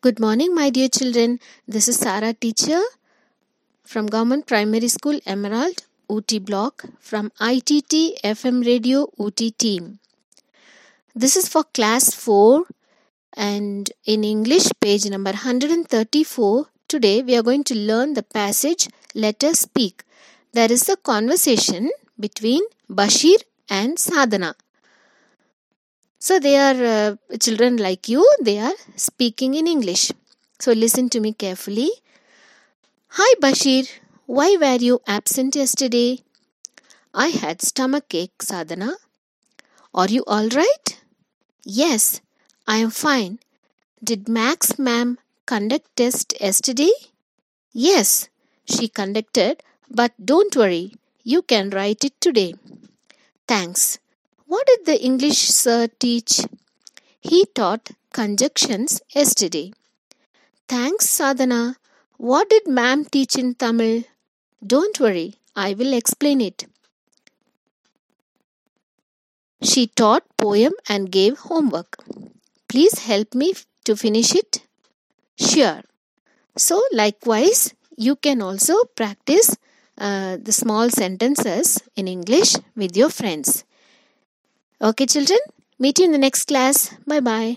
[0.00, 1.40] Good morning, my dear children.
[1.66, 2.80] This is Sara, teacher
[3.82, 9.98] from Government Primary School Emerald, Ooty Block, from ITT FM Radio Ooty team.
[11.16, 12.66] This is for class 4
[13.36, 16.66] and in English, page number 134.
[16.86, 20.04] Today, we are going to learn the passage Let Us Speak.
[20.52, 21.90] There is a conversation
[22.20, 24.54] between Bashir and Sadhana.
[26.18, 30.12] So they are uh, children like you, they are speaking in English.
[30.58, 31.90] So listen to me carefully.
[33.10, 33.88] Hi Bashir,
[34.26, 36.20] why were you absent yesterday?
[37.14, 38.96] I had stomach ache, Sadhana.
[39.94, 41.00] Are you all right?
[41.64, 42.20] Yes,
[42.66, 43.38] I am fine.
[44.02, 46.90] Did Max ma'am conduct test yesterday?
[47.72, 48.28] Yes,
[48.64, 50.94] she conducted, but don't worry,
[51.24, 52.54] you can write it today.
[53.46, 53.98] Thanks.
[54.48, 56.40] What did the English sir teach?
[57.20, 59.74] He taught conjunctions yesterday.
[60.66, 61.76] Thanks, Sadhana.
[62.16, 64.04] What did ma'am teach in Tamil?
[64.66, 66.64] Don't worry, I will explain it.
[69.60, 71.98] She taught poem and gave homework.
[72.68, 73.52] Please help me
[73.84, 74.62] to finish it.
[75.38, 75.82] Sure.
[76.56, 79.58] So, likewise, you can also practice
[79.98, 83.64] uh, the small sentences in English with your friends.
[84.80, 85.38] Okay, children,
[85.78, 86.94] meet you in the next class.
[87.06, 87.56] Bye bye.